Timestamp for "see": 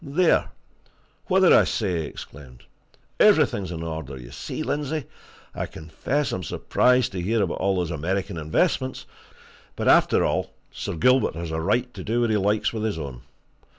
4.31-4.63